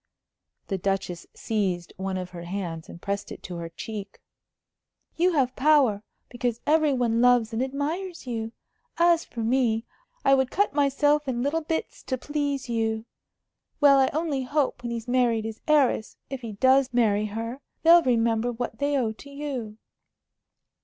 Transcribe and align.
The 0.65 0.79
Duchess 0.79 1.27
seized 1.35 1.93
one 1.95 2.17
of 2.17 2.31
her 2.31 2.45
hands 2.45 2.89
and 2.89 2.99
pressed 2.99 3.31
it 3.31 3.43
to 3.43 3.57
her 3.57 3.69
cheek. 3.69 4.19
"You 5.15 5.33
have 5.33 5.55
power, 5.55 6.01
because 6.27 6.59
every 6.65 6.91
one 6.91 7.21
loves 7.21 7.53
and 7.53 7.61
admires 7.61 8.25
you. 8.25 8.51
As 8.97 9.23
for 9.23 9.41
me, 9.41 9.85
I 10.25 10.33
would 10.33 10.49
cut 10.49 10.73
myself 10.73 11.27
in 11.27 11.43
little 11.43 11.61
bits 11.61 12.01
to 12.05 12.17
please 12.17 12.67
you.... 12.67 13.05
Well, 13.79 13.99
I 13.99 14.07
only 14.11 14.41
hope, 14.41 14.81
when 14.81 14.89
he's 14.91 15.07
married 15.07 15.45
his 15.45 15.61
heiress, 15.67 16.17
if 16.31 16.41
he 16.41 16.53
does 16.53 16.91
marry 16.95 17.25
her, 17.27 17.61
they'll 17.83 18.01
remember 18.01 18.51
what 18.51 18.79
they 18.79 18.97
owe 18.97 19.11
to 19.11 19.29
you." 19.29 19.77